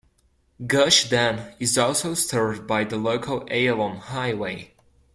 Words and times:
Gush 0.65 1.11
Dan 1.11 1.53
is 1.59 1.77
also 1.77 2.15
served 2.15 2.65
by 2.65 2.85
the 2.85 2.97
local 2.97 3.41
Ayalon 3.45 3.99
Highway. 3.99 4.73